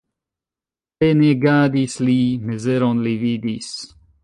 Penegadis 1.03 1.99
li, 2.09 2.17
mizeron 2.49 3.05
li 3.07 3.15
vidis. 3.27 3.71